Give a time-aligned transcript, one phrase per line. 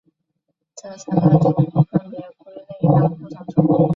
[0.75, 3.89] 这三个头骨分别归类到不同种。